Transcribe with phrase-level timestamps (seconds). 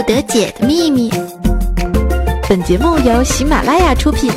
[0.00, 1.10] 不得解的秘密。
[2.48, 4.32] 本节目由喜马拉雅出品。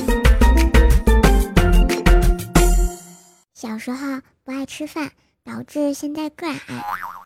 [3.54, 5.10] 小时候不爱吃饭，
[5.46, 6.58] 导致现在个矮；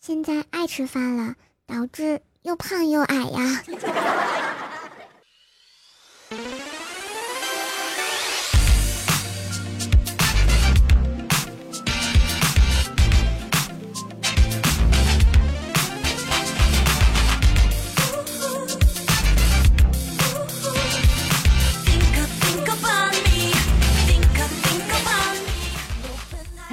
[0.04, 1.34] 现在爱吃饭了，
[1.66, 3.64] 导致又胖又矮呀。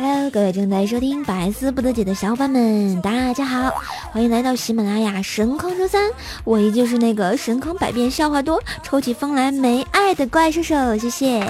[0.07, 3.73] Hello，各位正在收听百思不得解的小伙伴们，大家好，
[4.12, 6.11] 欢迎来到喜马拉雅神坑周三，
[6.45, 11.43] 我依旧是那个神坑百变笑话多、抽起风来没爱的怪兽兽，谢谢。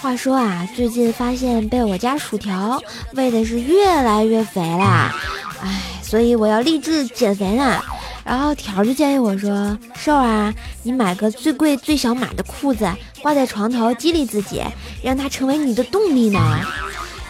[0.00, 2.82] 话说啊，最近发现被我家薯条
[3.12, 5.14] 喂的是越来越肥啦，
[5.62, 7.84] 哎，所以我要励志减肥啦。
[8.28, 12.86] 然后条就建议我说：“瘦啊，你买个最贵最小码的裤子，
[13.22, 14.62] 挂在床头激励自己，
[15.02, 16.38] 让它成为你的动力呢。”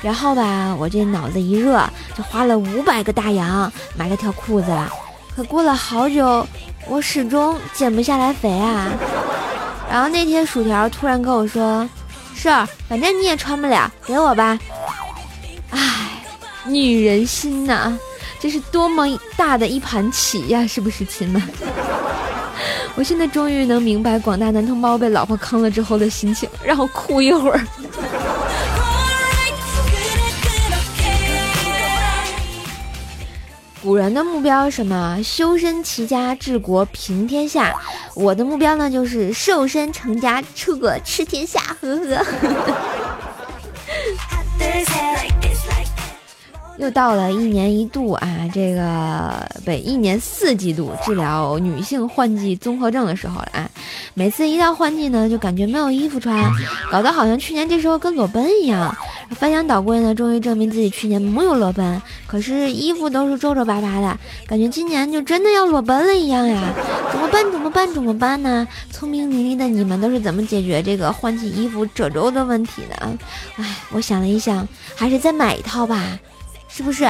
[0.02, 4.92] 然后吧，我这脑子一热，就花了五百个大洋买了条裤子了。
[5.36, 6.44] 可过了好久，
[6.88, 8.90] 我始终减不下来肥啊。
[9.88, 11.88] 然后那天薯条突然跟我说
[12.34, 12.50] ：“瘦，
[12.88, 14.58] 反正你也穿不了，给我吧。”
[15.70, 16.24] 唉，
[16.66, 17.96] 女人心呐。
[18.40, 19.04] 这是多么
[19.36, 21.42] 大的一盘棋呀，是不是亲们？
[22.94, 27.60] 我现在终于能明白广大男同胞被老婆坑了之后的心情，让我哭一会儿。
[33.80, 35.20] 古人的目标什么？
[35.22, 37.74] 修身齐家治国平天下。
[38.14, 41.60] 我的目标呢，就是瘦身成家出国吃天下。
[41.80, 42.26] 呵呵。
[46.78, 53.70] 又到了一年一度啊，这个不一年四季度治疗女性换季综合症的时候了啊。
[54.14, 56.50] 每次一到换季呢，就感觉没有衣服穿，
[56.90, 58.96] 搞得好像去年这时候跟裸奔一样。
[59.30, 66.72] 翻箱倒柜呢，终于证明自己去年没有裸奔，可是衣服都是皱皱巴巴的，感觉今年就真的要裸奔了一样呀。
[67.10, 67.50] 怎么办？
[67.50, 67.92] 怎么办？
[67.92, 68.66] 怎么办呢？
[68.92, 73.18] 聪明伶俐的你们都是怎么解决这个换季衣服褶皱的问题的？
[73.56, 76.18] 哎，我想了一想，还是再买一套吧。
[76.78, 77.04] 是不是？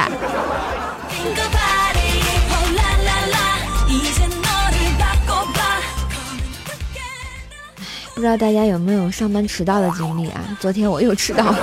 [8.14, 10.40] 不知道大家有没有上班迟到的经历啊？
[10.58, 11.58] 昨天我又迟到了。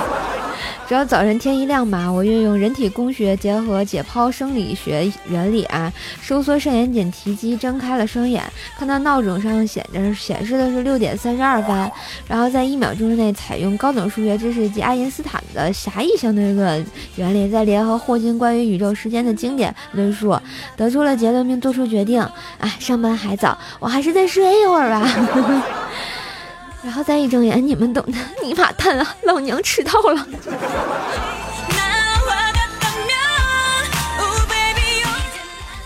[0.88, 5.92] 只要早晨天一亮吧，我运用人体工学结合解剖生理学原理啊，
[6.22, 8.40] 收缩上眼睑提肌，睁开了双眼，
[8.78, 11.90] 看到闹钟上显着显示的是六点三十二分，
[12.28, 16.86] 然后在一秒钟之内采用高等数学知识及爱因斯坦的狭义相对论
[17.16, 20.38] 原理，再联合霍金关于宇宙时间的经典论述，
[20.76, 22.24] 得出了结论并做出决定。
[22.58, 25.04] 哎，上班还早，我还是再睡一会儿吧。
[26.86, 29.16] 然后再一睁眼，你们懂的， 尼玛蛋啊！
[29.24, 30.24] 老娘迟到了。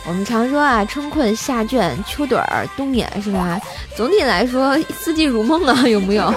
[0.07, 3.59] 我们常说啊，春困夏倦，秋盹儿冬眠，是吧？
[3.97, 6.35] 总体来说，四季如梦啊，有没有？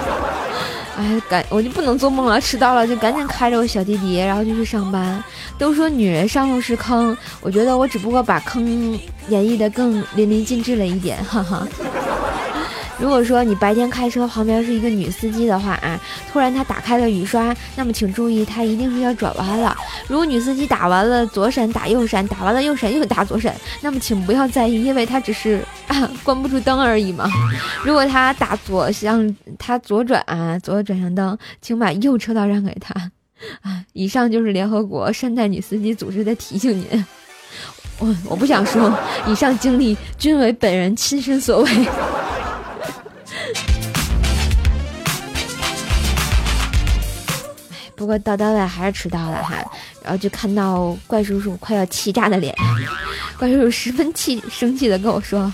[0.96, 5.22] 哎，赶我就不能做梦了，迟到了就赶紧开着我小弟弟，然后就去上班。
[5.58, 8.98] 都说女人上路是坑，我觉得我只不过把坑
[9.28, 11.68] 演绎的更淋漓尽致了一点，哈哈。
[13.04, 16.00] 如果说你白天开车旁边是一个女司机的话啊，
[16.32, 19.76] 突然她打开了雨刷，那么请注意，她一定是要转弯了。
[20.08, 25.62] 如果女司机打完了左闪打右闪，打完了右闪又打左闪，那么请不要在意，因为她只是
[26.24, 27.28] 关不住灯而已嘛。
[27.84, 32.94] 如果她打左向，她左转啊，左转向灯，请把右车道让给她
[33.60, 33.84] 啊。
[33.92, 37.04] 以上就是联合国善待女司机组织的提醒您。
[38.00, 38.90] 我我不想说，
[39.28, 41.70] 以上经历均为本人亲身所为。
[48.04, 49.56] 不过到单位还是迟到了哈，
[50.02, 52.54] 然后就看到怪叔叔快要气炸的脸，
[53.38, 55.50] 怪叔叔十分气生气的跟我说：“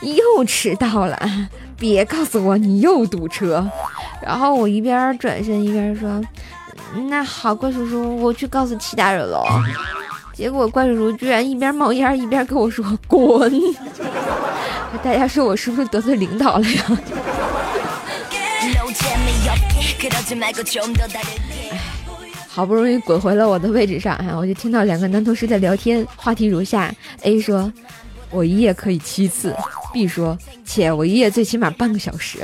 [0.00, 1.18] 又迟到了，
[1.76, 3.68] 别告诉我你又堵车。”
[4.22, 6.22] 然后我一边转身一边说
[7.10, 9.44] ：“那好，怪叔叔，我去告诉其他人喽。”
[10.32, 13.52] 结果怪叔叔居然一边冒烟一边跟我说：“滚！”
[15.02, 16.84] 大家说我是不是得罪领导了呀？
[22.58, 27.72] 好不容易滚回了我的位置上，哈，我就听到两个男同事在聊天，话题如下：A 说，
[28.32, 29.54] 我一夜可以七次
[29.94, 32.40] ；B 说，且我一夜最起码半个小时。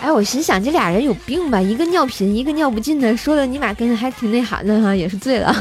[0.00, 1.60] 哎，我心想这俩人有病吧？
[1.60, 5.54] 一个尿频，一个尿不尽的，说的尼玛跟还挺内涵的哈，也是醉了。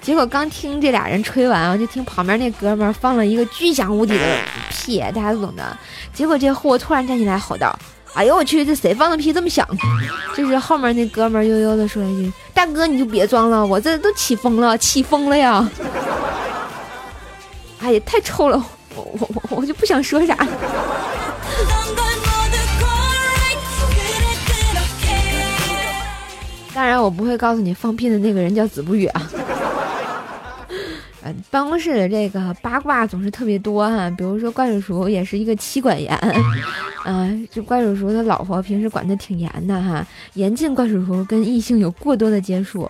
[0.00, 4.38] 结果刚听这俩人吹完啊，就听旁边那哥们放了一个巨响无比的
[4.72, 5.78] 屁，大家都懂的。
[6.12, 7.78] 结果这货突然站起来吼道
[8.14, 9.66] ：“哎呦我去，这谁放的屁这么响？”
[10.34, 15.68] 这时后面那哥们悠悠的说了一句：“大哥你就别装了，我这都起风了，起风了呀！”
[17.80, 18.60] 哎呀，太臭了，
[18.96, 20.36] 我我我我就不想说啥。
[26.74, 29.30] 当然，我不会告诉你放屁的那个人叫子不语啊。
[31.22, 36.16] 呃，办公室的这个八卦总是特别多哈，比如说怪叔叔也是一个妻管严，
[37.08, 42.86] 啊，这怪叔叔他老婆平时管的挺严的哈，严禁怪叔叔跟异性有过多的接触。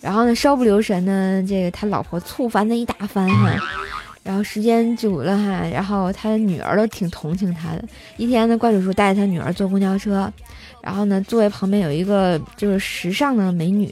[0.00, 3.56] 然后呢，稍不留神呢，这个他老婆醋翻了一大番哈。
[4.24, 7.84] 然后时间久了哈，然后他女儿都挺同情他的。
[8.16, 10.28] 一天呢，怪叔叔带着他女儿坐公交车。
[10.84, 13.90] 然后呢，座位旁边有一个就是时尚的美女，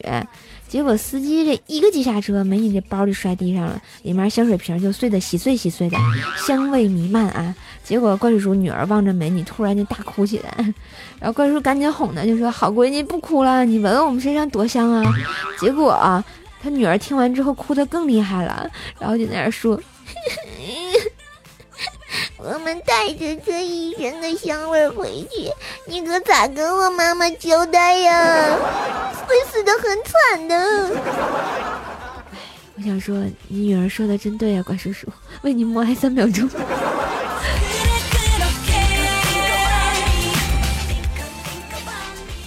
[0.68, 5.96] 结果司机这一个急刹车，美女这包就摔地上了，里面香水瓶就碎的稀碎稀碎的，
[6.36, 7.54] 香味弥漫啊！
[7.82, 10.74] 结果怪叔叔女儿望着美女，突然就大哭起来，
[11.18, 15.02] 然后怪叔叔赶紧哄她，就说：“好闺女，不哭了，你闻闻我们身上多香啊！”
[15.58, 16.22] 结果啊，
[16.62, 19.80] 他女儿听完之后哭得更厉害了，然后就在那说。
[22.44, 25.48] 我们带着这一身的香味回去，
[25.86, 28.58] 你可咋跟我妈妈交代呀？
[29.28, 30.56] 会死的很惨的。
[32.32, 32.38] 哎，
[32.76, 33.16] 我想说，
[33.46, 35.06] 你女儿说的真对啊，怪叔叔，
[35.42, 36.48] 为你默哀三秒钟。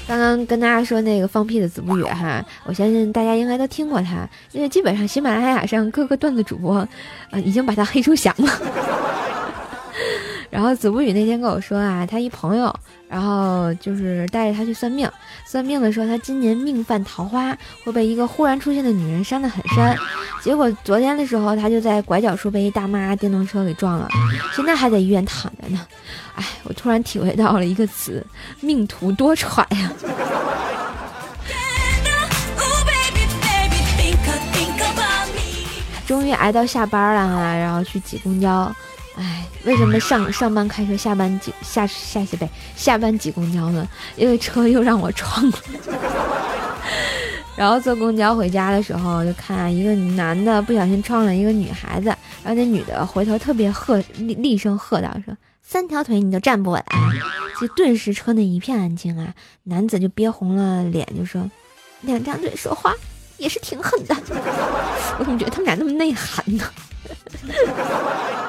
[0.08, 6.76] 刚刚跟大家说那个放屁的子不语哈，我相信大家应该都听过他，因为基本上喜马拉雅上各个段子主播，
[7.32, 9.05] 啊，已经把他黑出翔了。
[10.56, 12.74] 然后子不语那天跟我说啊，他一朋友，
[13.10, 15.06] 然后就是带着他去算命，
[15.46, 17.54] 算命的说他今年命犯桃花，
[17.84, 19.98] 会被一个忽然出现的女人伤得很深。
[20.42, 24.08] 结果昨天的时候，他就在拐角处被一大妈电动车给撞了，
[24.56, 25.86] 现在还在医院躺着呢。
[26.36, 28.26] 哎，我突然体会到了一个词，
[28.62, 29.92] 命途多舛呀！
[36.08, 38.74] 终于挨到下班了哈，然后去挤公交。
[39.18, 43.88] 哎，为什么上上班开车，下班挤下下西北下班挤公交呢？
[44.16, 45.58] 因为车又让我撞了。
[47.56, 52.08] 然后坐公交回家的时候，就看一个男的不小心撞了一个女孩子，
[52.44, 55.34] 然后那女的回头特别喝厉厉声喝道说
[55.64, 56.84] ：“三条腿你都站不稳。”
[57.62, 59.34] 就顿时车内一片安静啊。
[59.64, 61.50] 男子就憋红了脸就说
[62.04, 62.94] ：“两张嘴说话
[63.38, 64.14] 也是挺狠的。
[65.18, 66.66] ”我怎么觉得他们俩那么内涵呢？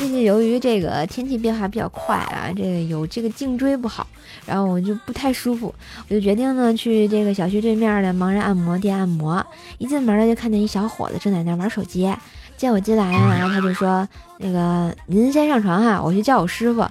[0.00, 4.06] 最近由于这个天气变化比较快啊，这个有这个颈椎不好，
[4.46, 5.74] 然后我就不太舒服，
[6.08, 9.44] 我就决定呢去这个小区对面的盲人按摩店按摩。
[9.76, 12.10] 一进门呢，就看见一小伙子正在那玩手机，
[12.56, 14.08] 见我进来了，然后他就说
[14.40, 16.82] ：“那个您先上床哈，我去叫我师傅。”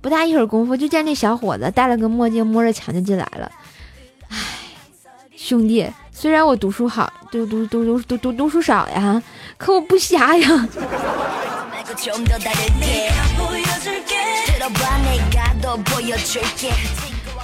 [0.00, 3.52] 不大一会儿功夫，就见这小伙子戴了个墨镜，摸着墙就进来了。
[4.30, 4.38] 唉，
[5.36, 9.22] 兄弟，虽然我读书好，读读读读读读读书少呀，
[9.58, 10.68] 可我不瞎呀。
[11.86, 11.94] 不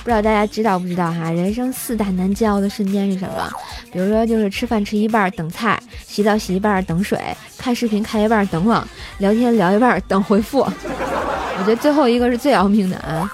[0.05, 1.31] 知道大家知道不知道哈？
[1.31, 3.49] 人生四大难煎熬的瞬间是什么？
[3.93, 7.19] 比如说就是吃饭吃一半等菜，洗澡洗一半等水，
[7.57, 8.87] 看视频看一半等网，
[9.19, 10.59] 聊天聊一半等回复。
[10.61, 13.31] 我觉得最后一个是最要命的啊！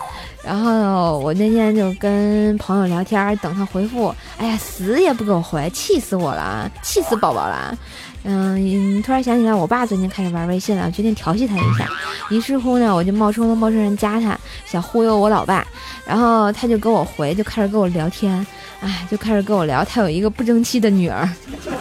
[0.49, 7.77] 然后我那天就跟朋友聊天，等他回复，哎呀，死也不给我回，气死我了，气死宝宝了。
[8.25, 11.87] 嗯，突然想起来，我爸最近开始玩微信了，决定调戏他一下。
[12.31, 15.67] 于是乎呢，我就冒充了陌生人加他，想忽悠我老爸。
[16.07, 18.47] 然后他就给我回，就开始跟我聊天，
[18.81, 21.29] 哎，就开始跟我聊他有一个不争气的女儿。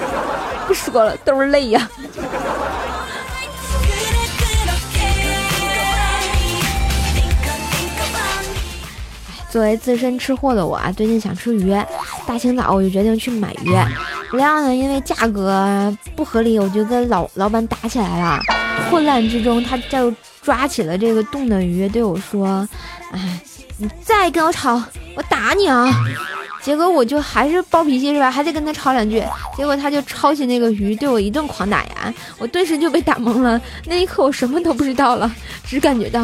[0.68, 1.90] 不说了，都是泪呀。
[9.58, 11.76] 作为资深吃货的我啊，最近想吃鱼，
[12.28, 13.76] 大清早我就决定去买鱼。
[14.30, 18.40] 不料呢，因为价格不合理，我就跟老老板打起来了。
[18.92, 22.70] 混乱之中，他就抓起了这个冻的鱼，对我说
[23.12, 23.42] ：“哎，
[23.78, 24.80] 你再跟我吵，
[25.16, 25.90] 我打你啊！”
[26.62, 28.30] 结果我就还是暴脾气是吧？
[28.30, 29.24] 还得跟他吵两句。
[29.56, 32.14] 结果他就抄起那个鱼，对我一顿狂打呀！
[32.38, 33.60] 我顿时就被打懵了。
[33.86, 35.34] 那一刻，我什么都不知道了，
[35.66, 36.22] 只感觉到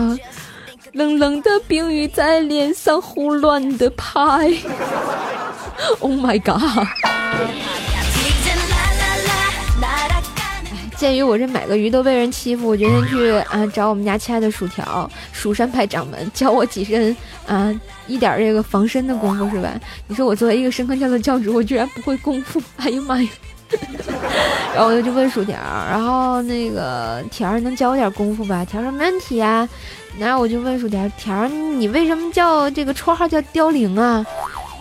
[0.94, 4.22] 冷冷的冰雨在脸上胡乱的拍。
[6.00, 6.88] Oh my god！
[10.96, 17.16] 鉴于我这买个鱼都被人欺负，我决定去啊找我们家亲爱的薯条蜀山派掌门教我几身
[17.48, 17.74] 啊
[18.08, 19.70] 一点这个防身的功夫是吧？
[20.08, 23.30] 你说我作为一个深坑教的教主，我居然不会功夫，哎呀妈呀！
[24.74, 25.56] 然后我就问薯条，
[25.90, 28.66] 然后那个条儿能教我点功夫吧？
[28.66, 29.68] 条儿说没问题啊。
[30.18, 34.26] 然后我就问薯条，条儿你为什么叫这个绰号叫凋零啊？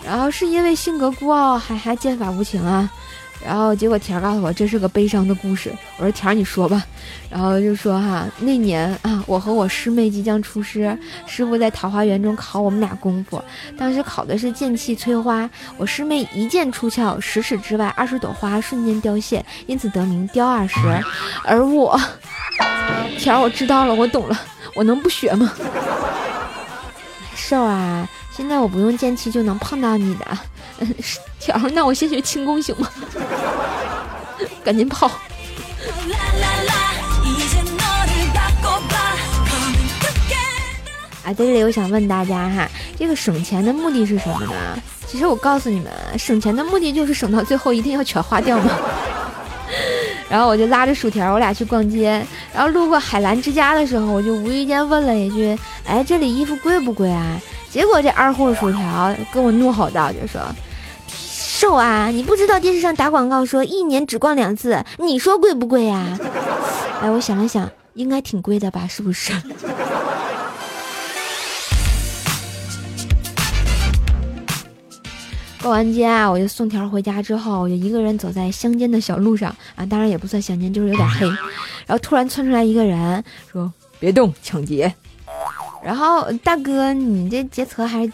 [0.05, 2.89] 然后是因为性格孤傲，还还剑法无情啊？
[3.45, 5.71] 然后结果田儿告诉我这是个悲伤的故事。
[5.97, 6.83] 我说田儿你说吧。
[7.29, 13.43] 然后就说哈那年啊我和我师妹即将出师，师傅在桃花源中考我们俩功夫。
[13.77, 20.77] 当时考的是剑气催花，我师妹一剑出鞘，十尺之外二十朵花瞬间凋谢，因此得名雕二十。
[21.43, 21.99] 而我
[23.17, 24.39] 田儿我知道了，我懂了，
[24.75, 25.51] 我能不学吗？
[27.35, 28.07] 瘦啊！
[28.31, 30.25] 现在我不用剑气就能碰到你的，
[31.39, 32.89] 条儿，那我先学轻功行吗？
[34.63, 35.07] 赶紧跑！
[41.25, 44.81] 啊，在这里我想问大家哈，这个省钱的目的是什么呢？
[45.07, 48.71] 其实我告诉你们，省钱的目的就是省到最后一定要全花掉嘛。
[50.29, 57.39] 然后我就拉着薯条，我俩去逛街，然后路过海澜之家的时候，我就无意间问了一句：“哎，这里衣服贵不贵啊？”
[57.69, 60.41] 结果这二货薯条跟我怒吼道：“就说，
[61.63, 66.19] 瘦啊，你不知道电视上打广告说一年只逛两次，你说贵不贵呀？”
[66.99, 69.31] 哎，我想了想，应该挺贵的吧，是不是？
[75.61, 81.25] 逛完街啊，我就送条回家之后，我就一个人走在乡间的小路上啊，当然也不算乡间，就是有点黑。
[81.87, 84.93] 然后突然窜出来一个人，说：“别动，抢劫！”
[85.81, 88.11] 然后大哥，你这劫财还是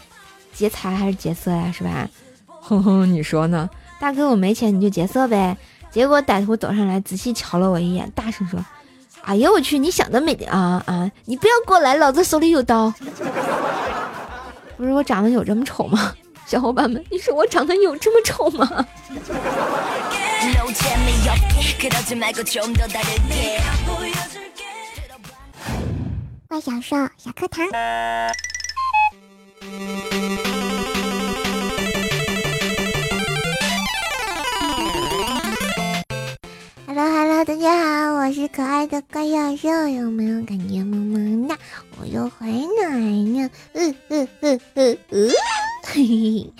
[0.54, 1.74] 劫财还是劫色呀？
[1.76, 2.08] 是吧？
[2.70, 3.68] 哼哼，你说呢？
[3.98, 5.56] 大哥，我没钱，你就劫色呗。
[5.90, 8.64] 结果歹徒走上来，仔细瞧了我一眼，大声说
[9.22, 9.76] ：“哎呀，我去！
[9.76, 11.10] 你想得美啊啊！
[11.24, 12.94] 你不要过来，老子手里有刀。
[14.78, 16.14] ”不是我长得有这么丑吗？
[16.46, 18.86] 小伙伴们，你说我长得有这么丑吗？
[26.48, 27.66] 怪小兽小课堂
[37.00, 41.56] ，Hello Hello，大家好，我是可爱的怪小兽，有没有感觉萌萌哒？
[41.98, 42.52] 我又回来
[43.40, 45.30] 了，嗯嗯嗯嗯嗯，
[45.82, 46.52] 嘿嘿。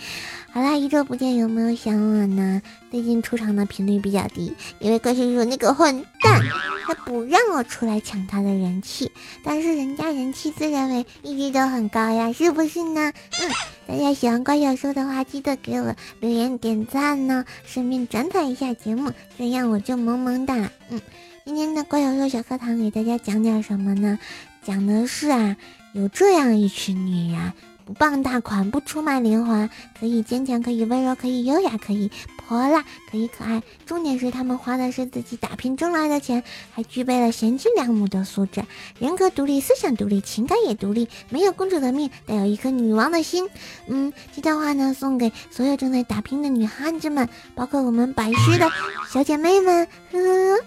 [0.53, 2.61] 好啦，一周不见，有没有想我呢？
[2.91, 6.43] 最近出场的频率比较低，因为怪叔叔那个混蛋，
[6.85, 9.13] 他不让我出来抢他的人气。
[9.45, 13.13] 但是人家人气自认为一直都很高呀，是不是呢？
[13.41, 13.51] 嗯，
[13.87, 20.69] 大家喜欢怪小兽的话，记得给我留言点赞呢，顺便转载一下节目，这样我就萌萌哒。
[20.89, 21.01] 嗯，
[21.45, 24.19] 今天的怪小兽小课堂给大家讲点什么呢？
[24.65, 25.57] 讲的是啊，
[25.93, 27.53] 有这样一群女人。
[27.91, 29.69] 不傍大款，不出卖灵魂，
[29.99, 33.61] 可以坚强，可以温柔，可以优雅，可以泼辣，可以可爱。
[33.85, 38.63] 重点是他们花的是自己打拼挣来的钱，还具备了贤妻良母的素质，
[39.01, 43.49] 人格独立，思想独立，情感也独立，没有公主的命，但有一颗女王的心。
[43.89, 48.71] 嗯，这段话呢，送给所有正在打拼的女汉子们，包括我们百师的
[49.13, 49.85] 小姐妹们。
[50.13, 50.65] 呵呵，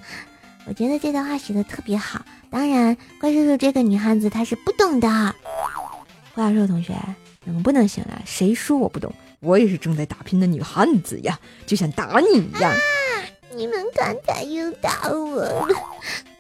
[0.68, 2.22] 我觉得这段话写的特别好。
[2.50, 5.34] 当然，怪叔叔这个女汉子她是不懂的。
[6.36, 6.94] 怪兽同学，
[7.46, 8.22] 能不能行了？
[8.26, 9.14] 谁说我不懂？
[9.40, 12.74] 我也是正在打拼的女汉子呀，就像打你一样。
[13.56, 15.68] 你们刚才又打我了，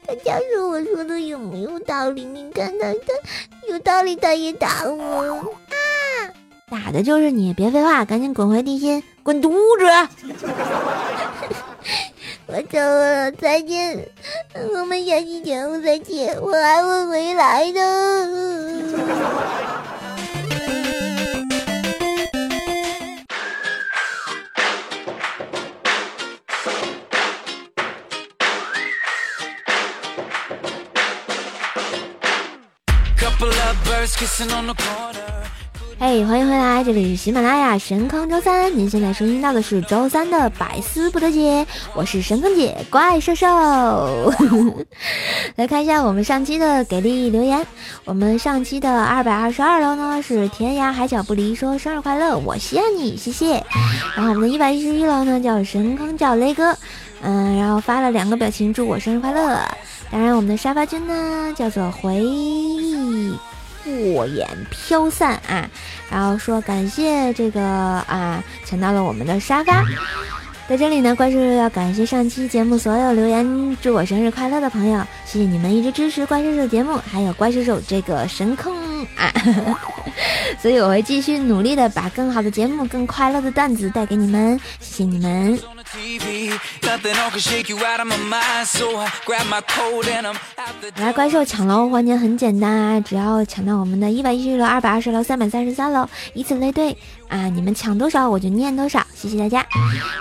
[0.07, 2.25] 大家说我说的有没有道理？
[2.25, 5.35] 你看他，他有道理，他也打我
[5.69, 5.75] 啊！
[6.71, 9.85] 打的就是你，别废话，赶紧滚回地心，滚犊子！
[12.55, 14.07] 我走了，再见，
[14.75, 18.93] 我们下期节目再见，我还会回来的。
[36.05, 44.33] 嘿，欢迎回来，这里是喜马拉雅神坑周三，您现在收听到的是周三的百思不得解，我是神坑姐怪兽兽。
[45.55, 47.65] 来看一下我们上期的给力留言，
[48.03, 53.63] 我们上期的二百二十二楼呢是天涯海角不离说生日快乐，我谢你，谢谢。
[54.13, 56.77] 然后我们的一百一十一楼呢叫神坑叫雷哥，
[57.21, 59.57] 嗯，然后发了两个表情祝我生日快乐。
[60.11, 62.21] 当然我们的沙发君呢叫做回。
[63.83, 65.69] 过眼飘散啊，
[66.09, 69.83] 然后说感谢这个啊抢到了我们的沙发，
[70.67, 78.73] 在这里呢，怪兽要感谢上期节目所有留言祝我生日快乐的朋友，谢谢你们一直支持怪兽兽节目，还有怪兽兽这个神坑
[79.15, 79.33] 啊！
[80.61, 85.59] 所以我会继续努力的把更好的节目、更快乐的段子带给你们，谢谢你们。
[86.83, 88.67] Nothing on can shake you out of my mind.
[88.67, 96.95] So I grab my coat and I'm at the 来，怪兽抢楼环节很简单啊，只要抢到我们的一百一十楼、二百二十楼、三百三十三楼，以此类推。
[97.29, 97.49] 啊！
[97.49, 99.65] 你们抢多少我就念多少，谢谢大家。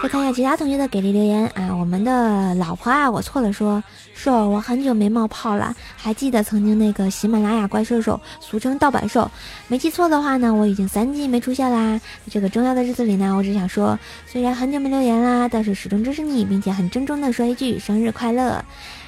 [0.02, 1.68] 再看一下其他同学的给力留言啊！
[1.76, 9.30] 我们的老婆啊，我错了，说说我很久没冒泡了，还记得曾经那个喜马拉雅怪兽兽，俗称盗版兽。
[9.68, 12.00] 没记错的话呢，我已经三季没出现啦。
[12.30, 18.62] 这个重要的日子里呢，我只想说，虽然很久没留言啦，但是始终支持你，并且很郑重的说一句生日快乐，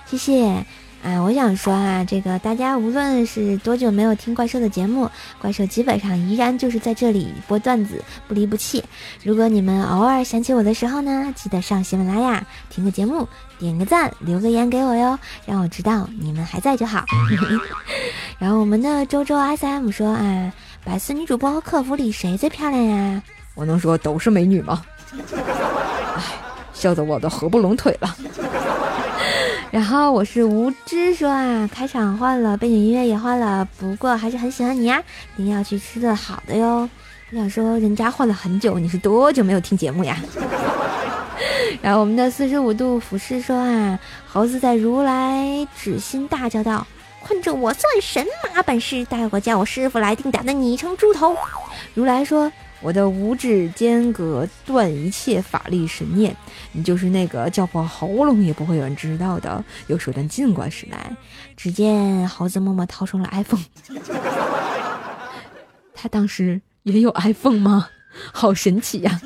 [0.06, 0.64] 谢谢。
[1.02, 8.82] 啊，我想说啊，这个大家无论是多久没有听怪兽的节目，怪兽基本上依然就是在这里播段子，不离不弃。
[9.22, 17.04] 如果你们偶尔想起我的时候呢，记得上喜马拉雅听个节目，点个赞，留个言给我哟，让我知道你们还在就好。
[18.40, 20.50] 然后我们的周周 S M 说啊，
[20.82, 23.22] 百思女主播和客服里谁最漂亮呀？
[23.54, 24.82] 我能说都是美女吗？
[26.84, 28.16] 哎，笑得我都合不拢腿了。
[29.72, 35.02] 然后我是无知说啊，开场换了，背景音乐也换了，不过还是很喜欢你呀，
[35.38, 36.86] 一定要去吃的好的哟。
[37.32, 40.18] 我想说，人家换了很久，你是多久没有听节目呀？
[41.80, 46.86] 然后我们的四十五度俯视说啊，猴子在如来指心大叫道
[47.26, 51.34] ：“困着我算神马本事，待会叫我师傅来定打的你成猪头。”
[51.94, 52.52] 如来说。
[52.84, 56.36] 我的五指间隔断一切法力神念，
[56.72, 61.16] 你就是那个叫破喉咙也不会有人知道的有手段尽管使来。
[61.56, 63.64] 只见猴子默默掏出了 iPhone，
[65.94, 67.88] 他当时也有 iPhone 吗？
[68.32, 69.20] 好神奇呀！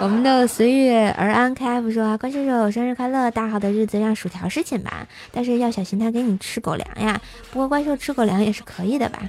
[0.00, 7.20] 我们的随遇而安 KF 说：“关叔叔生日快乐，大好的日子让薯条侍寝吧，但是要小心他给你吃狗粮呀。
[7.50, 9.20] 不过怪兽吃狗粮也是可以的吧？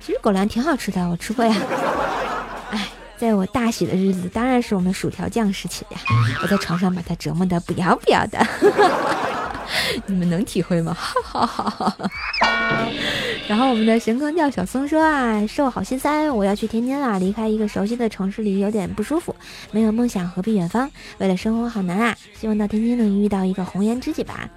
[0.00, 1.56] 其实狗粮挺好吃的，我吃过呀。”
[3.18, 5.98] 在我大喜的日子，当然是我们薯条酱时期呀！
[6.42, 8.38] 我在床上把他折磨的不要不要的，
[10.06, 10.94] 你们能体会吗？
[10.94, 11.96] 哈哈哈！
[13.48, 19.34] 然后我们的神坑调小松说啊，受好心塞，我要去天津了，离开一个熟悉的城市里有点不舒服，
[19.72, 20.88] 没有梦想何必远方？
[21.18, 22.16] 为了生活好难啊！
[22.38, 24.48] 希望到天津能遇到一个红颜知己吧。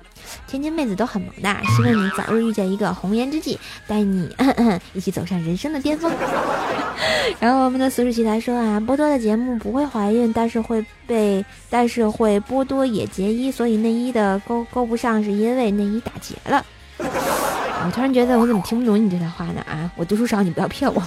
[0.47, 4.29] 天津妹子都很萌的，希望你早日遇见一个红颜知己，带你
[4.93, 6.11] 一起走上人生的巅峰。
[7.39, 16.63] 然后我们的苏世奇来说啊，波多的节目不会怀孕，但是会被，但是会波多也结衣，所以内衣的勾勾不上，是因为内衣打结了。
[16.99, 19.61] 我突然觉得我怎么听不懂你这段话呢？
[19.67, 21.01] 啊，我读书少，你不要骗我。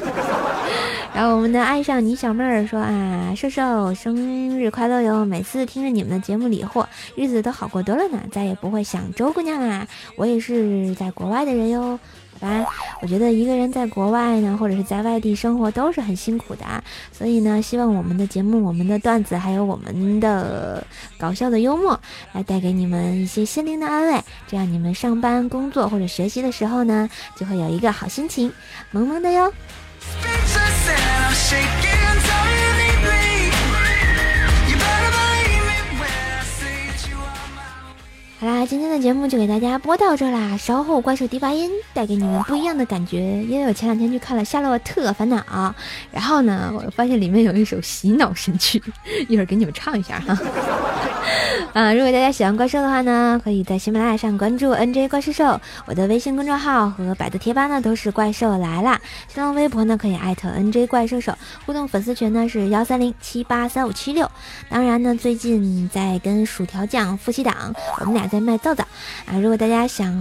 [1.14, 5.24] 然后我们的爱上你小妹儿说啊，瘦瘦生日快乐哟！
[5.24, 9.87] 每次听着你们的节目理货，日子都好过多了呢，再也不会想周姑娘啦。
[10.16, 11.96] 我也是在国外的人哟，
[12.40, 12.66] 好吧？
[13.00, 16.64] 我觉得一个人在国外呢，或者是在外地生活都是很辛苦的，
[17.12, 20.85] 所以呢，希望我们的节目、我们的段子，还有我们的
[21.16, 22.00] 搞笑的幽默，
[22.33, 28.53] 来带给你们一些心灵的安慰，这样你们上班、工作或者学习的时候呢，就会有一个好心情，
[28.90, 29.53] 萌萌的哟。
[31.35, 31.93] shaking.
[38.44, 40.54] 好啦，今天的节目就给大家播到这啦。
[40.59, 45.38] 稍后怪兽低八音带给你们不一样的感觉，因为我前两天去看了《夏洛特烦恼》，
[46.12, 48.83] 然后呢，我发现里面有一首洗脑神曲，
[49.28, 50.38] 一会儿给你们唱一下哈。
[51.72, 59.00] 啊，如果大家喜欢怪兽的话呢，可以在喜马拉雅上关注 NJ 怪兽兽，我的微信公众号和百度贴吧呢都是怪兽来啦。
[59.26, 61.33] 新浪微博呢可以艾特 NJ 怪兽兽，
[61.64, 64.30] 互动粉丝群呢是幺三零七八三五七六。
[64.68, 68.83] 当然呢，最近在跟薯条酱夫妻档，我们俩在卖皂皂
[69.27, 69.38] 啊。
[69.40, 70.12] 如果大家想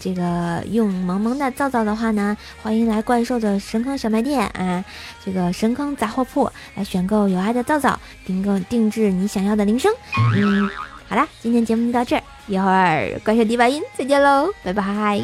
[0.00, 4.84] 这个用萌萌的皂皂的话呢，欢迎来怪兽的神坑小卖店啊，
[5.24, 9.92] 这个神坑杂货铺来选购有爱的皂皂，订购定制你想要的铃声。
[10.36, 10.70] 嗯，
[11.08, 15.20] 好啦，今天节目就到这儿，一会儿怪兽第八音再见喽，拜拜。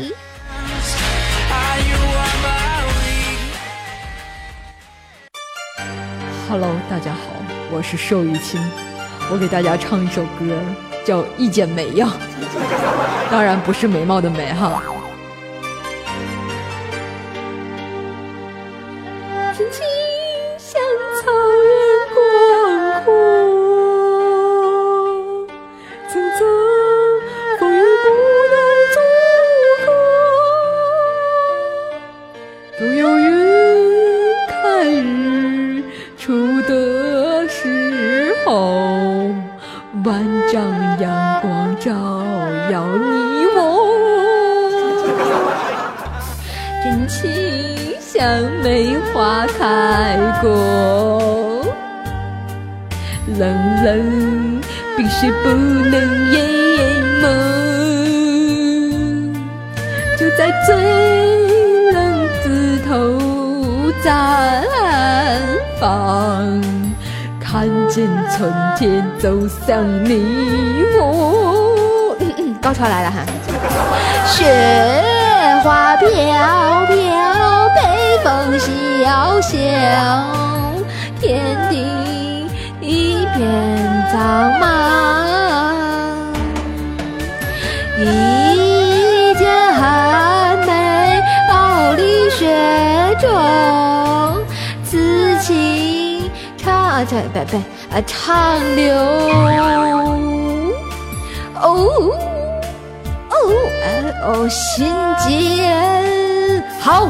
[6.48, 7.20] Hello，大家好，
[7.70, 8.61] 我是寿玉清，
[9.31, 10.59] 我给大家唱一首歌，
[11.08, 12.06] 叫《一剪梅》呀，
[13.30, 14.82] 当然不是眉毛的眉哈。
[53.36, 54.62] 冷冷
[54.96, 55.92] 冰雪不能
[56.32, 56.36] 淹
[57.20, 57.24] 没，
[60.16, 60.74] 就在最
[61.92, 61.96] 冷
[62.42, 62.90] 枝头
[64.02, 64.08] 绽
[65.78, 66.60] 放，
[67.40, 70.10] 看见春天走向你
[70.98, 72.16] 我。
[72.60, 73.24] 高潮来了哈！
[74.26, 74.44] 雪
[75.62, 76.06] 花飘
[76.86, 77.78] 飘，北
[78.24, 79.56] 风萧萧，
[81.20, 81.86] 天地
[83.38, 83.46] 天
[84.11, 84.18] 苍
[84.61, 84.66] 茫。
[88.03, 92.42] 一剪寒梅傲立雪
[93.20, 93.31] 中，
[94.85, 97.57] 此情长长不不
[97.94, 98.92] 啊长留。
[101.61, 101.62] 哦。
[103.31, 103.35] 哦，
[104.24, 104.85] 哦，心
[105.20, 107.07] 间好。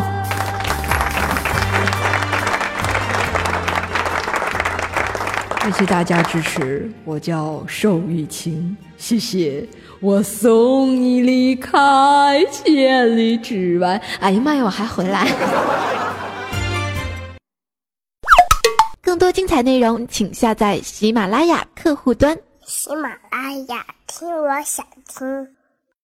[5.71, 9.69] 谢谢大家支持，我叫寿玉清，谢谢。
[10.01, 14.01] 我送你离开千里之外。
[14.19, 15.29] 哎呀妈呀，我还回来。
[19.03, 22.35] 更多精彩内容，请下载喜马拉雅客户端。
[22.65, 25.58] 喜马拉雅，听我想听。